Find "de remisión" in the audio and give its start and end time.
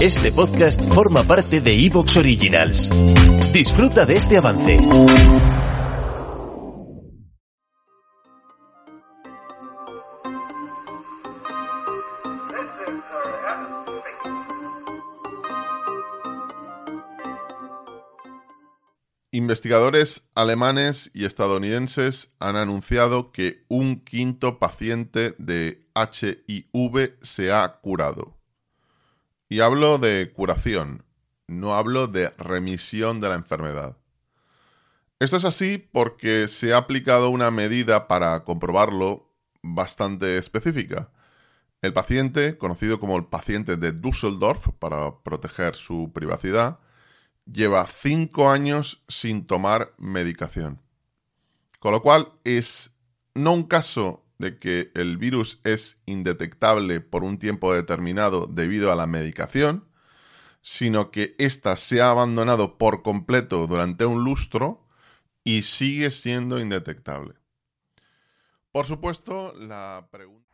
32.06-33.20